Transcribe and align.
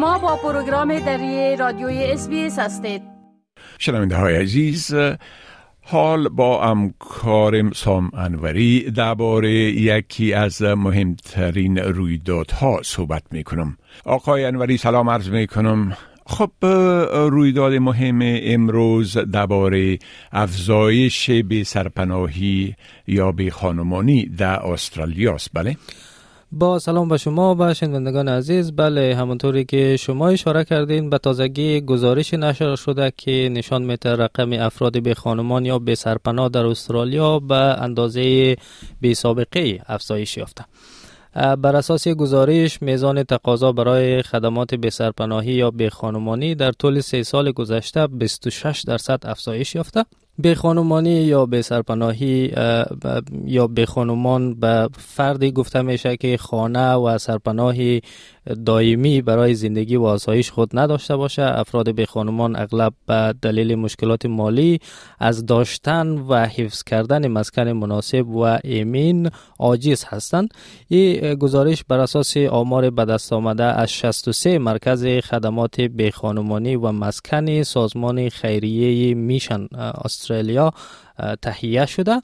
شما 0.00 0.18
با 0.18 0.36
پروگرام 0.36 0.98
دری 0.98 1.56
رادیوی 1.56 2.04
اس 2.04 2.58
هستید. 2.58 3.02
شنونده 3.78 4.16
های 4.16 4.36
عزیز 4.36 4.94
حال 5.80 6.28
با 6.28 6.66
همکارم 6.66 7.72
سام 7.72 8.10
انوری 8.14 8.90
درباره 8.90 9.50
یکی 9.52 10.32
از 10.32 10.62
مهمترین 10.62 11.78
رویدادها 11.78 12.80
صحبت 12.82 13.22
می 13.30 13.44
کنم 13.44 13.76
آقای 14.04 14.44
انوری 14.44 14.76
سلام 14.76 15.10
عرض 15.10 15.28
می 15.28 15.46
کنم 15.46 15.96
خب 16.26 16.66
رویداد 17.30 17.72
مهم 17.72 18.18
امروز 18.22 19.18
درباره 19.18 19.98
افزایش 20.32 21.30
به 21.30 21.64
سرپناهی 21.64 22.74
یا 23.06 23.32
به 23.32 23.50
خانمانی 23.50 24.26
در 24.26 24.60
استرالیا 24.60 25.34
است. 25.34 25.50
بله؟ 25.52 25.76
با 26.52 26.78
سلام 26.78 27.08
به 27.08 27.16
شما 27.16 27.56
و 27.58 27.74
شنوندگان 27.74 28.28
عزیز. 28.28 28.72
بله 28.72 29.16
همونطوری 29.16 29.64
که 29.64 29.96
شما 29.96 30.28
اشاره 30.28 30.64
کردین 30.64 31.10
به 31.10 31.18
تازگی 31.18 31.80
گزارش 31.80 32.34
نشر 32.34 32.76
شده 32.76 33.12
که 33.16 33.48
نشان 33.52 33.82
میده 33.82 34.16
رقم 34.16 34.52
افراد 34.52 35.02
به 35.02 35.14
خانمان 35.14 35.64
یا 35.64 35.78
به 35.78 35.94
سرپناه 35.94 36.48
در 36.48 36.66
استرالیا 36.66 37.38
به 37.38 37.54
اندازه 37.54 38.56
بی 39.00 39.14
سابقه 39.14 39.80
افزایش 39.86 40.36
یافته. 40.36 40.64
بر 41.34 41.76
اساس 41.76 42.08
گزارش 42.08 42.82
میزان 42.82 43.22
تقاضا 43.22 43.72
برای 43.72 44.22
خدمات 44.22 44.74
به 44.74 44.90
سرپناهی 44.90 45.52
یا 45.52 45.70
به 45.70 45.90
خانمانی 45.90 46.54
در 46.54 46.72
طول 46.72 47.00
سه 47.00 47.22
سال 47.22 47.52
گذشته 47.52 48.06
26 48.06 48.82
درصد 48.86 49.20
افزایش 49.24 49.74
یافته. 49.74 50.04
به 50.38 50.54
خانمانی 50.54 51.10
یا 51.10 51.46
به 51.46 51.62
سرپناهی 51.62 52.52
یا 53.44 53.66
به 53.66 53.86
خانمان 53.86 54.54
به 54.54 54.88
فردی 54.98 55.52
گفته 55.52 55.82
میشه 55.82 56.16
که 56.16 56.36
خانه 56.36 56.92
و 56.92 57.18
سرپناهی 57.18 58.00
دائمی 58.66 59.22
برای 59.22 59.54
زندگی 59.54 59.96
و 59.96 60.02
آسایش 60.04 60.50
خود 60.50 60.78
نداشته 60.78 61.16
باشه. 61.16 61.42
افراد 61.42 61.94
به 61.94 62.06
خانمان 62.06 62.56
اغلب 62.56 62.92
به 63.06 63.34
دلیل 63.42 63.74
مشکلات 63.74 64.26
مالی 64.26 64.80
از 65.18 65.46
داشتن 65.46 66.08
و 66.08 66.46
حفظ 66.46 66.82
کردن 66.82 67.28
مسکن 67.28 67.68
مناسب 67.68 68.28
و 68.28 68.58
ایمین 68.64 69.30
عاجز 69.58 70.04
هستند. 70.04 70.54
این 70.88 71.34
گزارش 71.34 71.84
بر 71.84 71.98
اساس 71.98 72.36
آمار 72.36 72.90
به 72.90 73.04
دست 73.04 73.32
آمده 73.32 73.64
از 73.64 73.90
63 73.92 74.58
مرکز 74.58 75.06
خدمات 75.06 75.80
به 75.80 76.10
خانمانی 76.10 76.76
و 76.76 76.92
مسکن 76.92 77.62
سازمان 77.62 78.28
خیریه 78.28 79.14
میشن 79.14 79.68
استرالیا 80.20 80.72
تهیه 81.42 81.86
شده. 81.86 82.22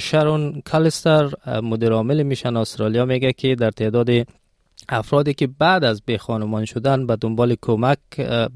شارون 0.00 0.62
کالستر 0.64 1.30
مدیر 1.62 1.92
عامل 1.92 2.22
میشن. 2.22 2.56
استرالیا 2.56 3.04
میگه 3.04 3.32
که 3.32 3.54
در 3.54 3.70
تعداد 3.70 4.08
افرادی 4.88 5.34
که 5.34 5.46
بعد 5.46 5.84
از 5.84 6.02
به 6.06 6.18
خانمان 6.18 6.64
شدن 6.64 7.06
به 7.06 7.16
دنبال 7.16 7.56
کمک 7.62 7.98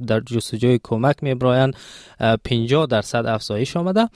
در 0.06 0.20
جستجوی 0.20 0.80
کمک 0.82 1.16
میبرایند 1.22 1.76
50 2.44 2.86
درصد 2.86 3.26
افزایش 3.26 3.76
آمده. 3.76 4.08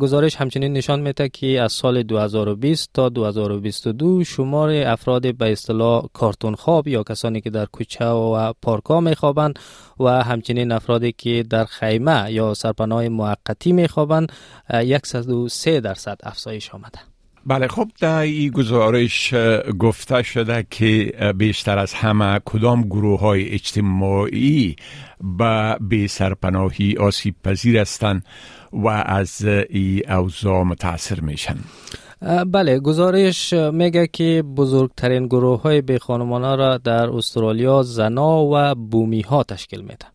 گزارش 0.00 0.36
همچنین 0.36 0.72
نشان 0.72 1.00
میده 1.00 1.28
که 1.28 1.60
از 1.60 1.72
سال 1.72 2.02
2020 2.02 2.90
تا 2.94 3.08
2022 3.08 4.24
شمار 4.24 4.70
افراد 4.70 5.36
به 5.36 5.52
اصطلاح 5.52 6.06
کارتون 6.12 6.54
خواب 6.54 6.88
یا 6.88 7.02
کسانی 7.02 7.40
که 7.40 7.50
در 7.50 7.66
کوچه 7.66 8.06
و 8.06 8.52
پارکا 8.62 9.00
میخوابند 9.00 9.58
و 10.00 10.08
همچنین 10.08 10.72
افرادی 10.72 11.12
که 11.12 11.44
در 11.50 11.64
خیمه 11.64 12.32
یا 12.32 12.54
سرپناه 12.54 13.08
موقتی 13.08 13.72
میخوابند 13.72 14.32
103 15.04 15.80
درصد 15.80 16.18
افزایش 16.22 16.74
آمده. 16.74 17.17
بله 17.48 17.68
خب 17.68 17.88
در 18.00 18.18
این 18.18 18.50
گزارش 18.50 19.34
گفته 19.78 20.22
شده 20.22 20.66
که 20.70 21.12
بیشتر 21.36 21.78
از 21.78 21.94
همه 21.94 22.40
کدام 22.44 22.82
گروه 22.82 23.20
های 23.20 23.48
اجتماعی 23.48 24.76
به 25.38 25.76
بی 25.80 26.08
سرپناهی 26.08 26.96
آسیب 26.96 27.34
پذیر 27.44 27.78
هستند 27.78 28.24
و 28.72 28.88
از 28.88 29.44
این 29.44 30.12
اوضاع 30.12 30.62
متاثر 30.62 31.20
میشن؟ 31.20 31.56
بله 32.46 32.78
گزارش 32.78 33.52
میگه 33.52 34.06
که 34.06 34.44
بزرگترین 34.56 35.26
گروه 35.26 35.62
های 35.62 35.80
بی 35.82 35.98
را 36.08 36.78
در 36.78 37.10
استرالیا 37.10 37.82
زنا 37.82 38.44
و 38.52 38.74
بومی 38.74 39.20
ها 39.20 39.42
تشکیل 39.42 39.80
میده. 39.80 40.06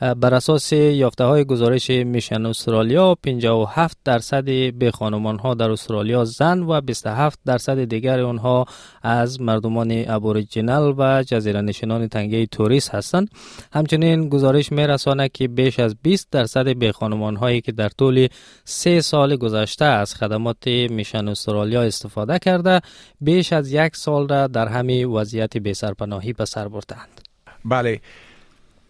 بر 0.00 0.34
اساس 0.34 0.72
یافته 0.72 1.24
های 1.24 1.44
گزارش 1.44 1.90
میشن 1.90 2.46
استرالیا 2.46 3.14
57 3.14 3.98
درصد 4.04 4.44
به 4.72 4.90
خانمان 4.90 5.38
ها 5.38 5.54
در 5.54 5.70
استرالیا 5.70 6.24
زن 6.24 6.62
و 6.62 6.80
27 6.80 7.38
درصد 7.46 7.84
دیگر 7.84 8.20
آنها 8.20 8.64
از 9.02 9.40
مردمان 9.40 10.04
ابوریجینال 10.08 10.94
و 10.98 11.22
جزیره 11.22 11.60
نشینان 11.60 12.08
تنگه 12.08 12.46
توریست 12.46 12.94
هستند. 12.94 13.30
همچنین 13.72 14.28
گزارش 14.28 14.72
میرسانه 14.72 15.28
که 15.28 15.48
بیش 15.48 15.80
از 15.80 15.96
20 16.02 16.28
درصد 16.30 16.76
به 16.76 16.92
خانمان 16.92 17.36
هایی 17.36 17.60
که 17.60 17.72
در 17.72 17.88
طول 17.88 18.28
سه 18.64 19.00
سال 19.00 19.36
گذشته 19.36 19.84
از 19.84 20.14
خدمات 20.14 20.66
میشن 20.66 21.28
استرالیا 21.28 21.82
استفاده 21.82 22.38
کرده 22.38 22.80
بیش 23.20 23.52
از 23.52 23.72
یک 23.72 23.96
سال 23.96 24.28
را 24.28 24.46
در 24.46 24.68
همین 24.68 25.06
وضعیت 25.06 25.56
بی 25.56 25.74
سرپناهی 25.74 26.32
به 26.32 26.44
سر 26.44 26.68
بردند 26.68 27.20
بله. 27.64 28.00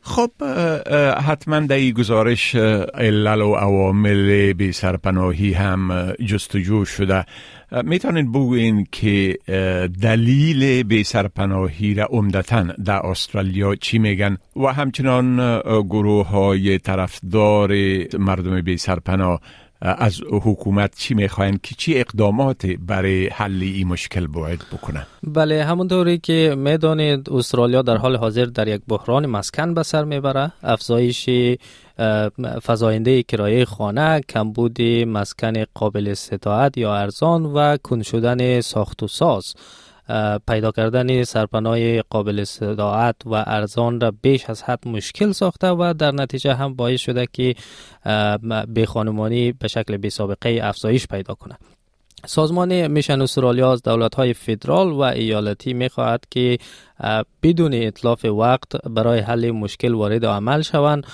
خب 0.06 0.30
حتما 1.26 1.60
در 1.60 1.76
این 1.76 1.94
گزارش 1.94 2.54
علل 2.94 3.40
و 3.40 3.54
عوامل 3.54 4.52
بی 4.52 4.72
سرپناهی 4.72 5.52
هم 5.52 6.12
جستجو 6.12 6.84
شده. 6.84 7.24
می‌تونید 7.82 8.32
بگوین 8.32 8.86
که 8.92 9.38
دلیل 10.02 10.82
بی 10.82 11.04
سرپناهی 11.04 11.94
را 11.94 12.04
عمدتا 12.04 12.62
در 12.62 13.06
استرالیا 13.06 13.74
چی 13.74 13.98
میگن؟ 13.98 14.38
و 14.56 14.66
همچنان 14.66 15.60
گروه 15.82 16.28
های 16.28 16.78
طرفدار 16.78 17.70
مردم 18.18 18.60
بی 18.60 18.76
سرپناه 18.76 19.40
از 19.80 20.20
حکومت 20.30 20.98
چی 20.98 21.14
می‌خواین؟ 21.14 21.60
که 21.62 21.74
چی 21.74 21.98
اقدامات 21.98 22.66
برای 22.66 23.28
حل 23.28 23.62
این 23.62 23.88
مشکل 23.88 24.26
باید 24.26 24.60
بکنن 24.72 25.06
بله 25.22 25.64
همونطوری 25.64 26.18
که 26.18 26.54
می‌دانید 26.58 27.30
استرالیا 27.30 27.82
در 27.82 27.96
حال 27.96 28.16
حاضر 28.16 28.44
در 28.44 28.68
یک 28.68 28.82
بحران 28.88 29.26
مسکن 29.26 29.74
به 29.74 29.82
سر 29.82 30.04
می‌بره. 30.04 30.52
افزایش 30.62 31.30
فضاینده 32.66 33.22
کرایه 33.22 33.64
خانه 33.64 34.20
کمبود 34.20 34.82
مسکن 34.82 35.64
قابل 35.74 36.08
استطاعت 36.08 36.78
یا 36.78 36.96
ارزان 36.96 37.46
و 37.46 37.76
کن 37.76 38.02
شدن 38.02 38.60
ساخت 38.60 39.02
و 39.02 39.08
ساز. 39.08 39.54
پیدا 40.48 40.70
کردن 40.70 41.24
سرپناه 41.24 42.00
قابل 42.00 42.40
استداعت 42.40 43.16
و 43.26 43.34
ارزان 43.46 44.00
را 44.00 44.12
بیش 44.22 44.50
از 44.50 44.62
حد 44.62 44.88
مشکل 44.88 45.32
ساخته 45.32 45.68
و 45.68 45.94
در 45.98 46.12
نتیجه 46.12 46.54
هم 46.54 46.74
باعث 46.74 47.00
شده 47.00 47.26
که 47.32 47.54
به 48.68 48.86
خانمانی 48.86 49.52
به 49.52 49.68
شکل 49.68 49.96
بی 49.96 50.10
سابقه 50.10 50.60
افزایش 50.62 51.06
پیدا 51.06 51.34
کنه. 51.34 51.58
سازمان 52.26 52.86
میشن 52.86 53.20
استرالیا 53.20 53.72
از 53.72 53.82
دولت 53.82 54.14
های 54.14 54.34
فدرال 54.34 54.88
و 54.88 55.00
ایالتی 55.00 55.72
می 55.74 55.88
خواهد 55.88 56.24
که 56.30 56.58
بدون 57.42 57.74
اطلاف 57.74 58.24
وقت 58.24 58.76
برای 58.86 59.18
حل 59.18 59.50
مشکل 59.50 59.94
وارد 59.94 60.26
عمل 60.26 60.62
شوند. 60.62 61.06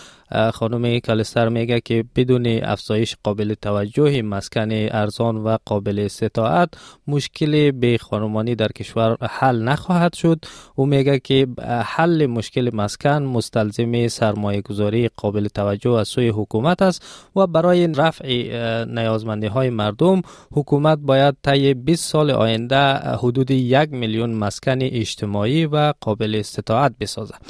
خانم 0.55 0.99
کالستر 0.99 1.49
میگه 1.49 1.81
که 1.81 2.05
بدون 2.17 2.47
افزایش 2.63 3.17
قابل 3.23 3.55
توجه 3.55 4.23
مسکن 4.23 4.69
ارزان 4.73 5.37
و 5.37 5.57
قابل 5.65 5.99
استطاعت 5.99 6.69
مشکل 7.07 7.71
به 7.71 7.99
خانمانی 7.99 8.55
در 8.55 8.69
کشور 8.69 9.17
حل 9.21 9.63
نخواهد 9.63 10.15
شد. 10.15 10.45
او 10.75 10.87
میگه 10.87 11.19
که 11.19 11.47
حل 11.85 12.27
مشکل 12.27 12.71
مسکن 12.77 13.23
مستلزم 13.23 14.09
سرمایه 14.09 14.61
گذاری 14.61 15.09
قابل 15.17 15.49
توجه 15.49 15.91
از 15.91 16.09
سوی 16.09 16.29
حکومت 16.29 16.83
است 16.83 17.29
و 17.37 17.47
برای 17.47 17.87
رفع 17.87 18.27
نیازمندی 18.85 19.47
های 19.47 19.71
مردم 19.71 20.23
حکومت 20.53 20.99
باید 20.99 21.37
طی 21.43 21.75
20 21.75 22.05
سال 22.05 22.31
آینده 22.31 22.95
حدود 22.97 23.51
یک 23.51 23.93
میلیون 23.93 24.35
مسکن 24.35 24.79
اجتماعی 24.83 25.67
و 25.67 25.93
قابل 26.01 26.37
استطاعت 26.39 26.93
بسازد. 27.01 27.41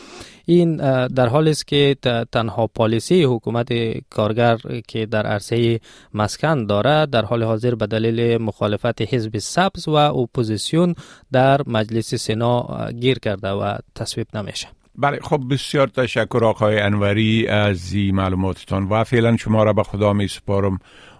این 0.46 0.76
در 1.06 1.28
حالی 1.28 1.50
است 1.50 1.66
که 1.66 1.96
تنها 2.32 2.66
پالیسی 2.66 3.24
حکومت 3.24 3.68
کارگر 4.10 4.58
که 4.88 5.06
در 5.06 5.26
عرصه 5.26 5.80
مسکن 6.14 6.66
داره 6.66 7.06
در 7.06 7.24
حال 7.24 7.42
حاضر 7.42 7.74
به 7.74 7.86
دلیل 7.86 8.42
مخالفت 8.42 9.02
حزب 9.02 9.38
سبز 9.38 9.88
و 9.88 9.94
اپوزیسیون 9.94 10.94
در 11.32 11.60
مجلس 11.66 12.14
سنا 12.14 12.88
گیر 13.00 13.18
کرده 13.18 13.48
و 13.48 13.76
تصویب 13.94 14.26
نمیشه. 14.34 14.68
بله 14.98 15.18
خب 15.22 15.42
بسیار 15.50 15.88
تشکر 15.88 16.44
آقای 16.44 16.80
انوری 16.80 17.48
از 17.48 17.92
این 17.92 18.14
معلوماتتان 18.14 18.88
و 18.88 19.04
فعلا 19.04 19.36
شما 19.36 19.62
را 19.64 19.72
به 19.72 19.82
خدا 19.82 20.12
می 20.12 20.28
سپارم 20.28 20.78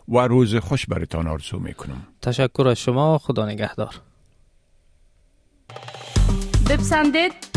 و 0.09 0.19
روز 0.19 0.57
خوش 0.57 0.87
برتان 0.87 1.27
آرزو 1.27 1.59
می 1.59 1.75
کنم 1.75 2.07
تشکر 2.23 2.69
از 2.69 2.79
شما 2.79 3.19
خدا 3.19 3.47
نگهدار. 3.47 3.95
بپسندید 6.71 7.52